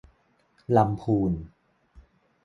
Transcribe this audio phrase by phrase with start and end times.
[0.77, 1.33] ลำพูน